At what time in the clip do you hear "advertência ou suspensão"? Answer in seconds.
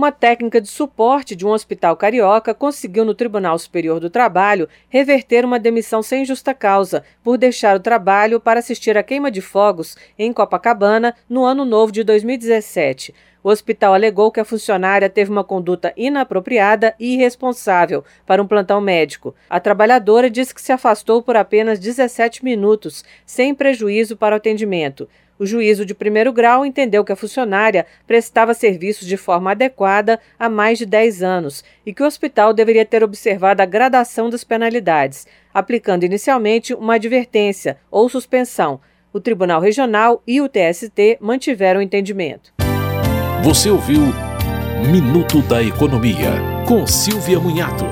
36.96-38.82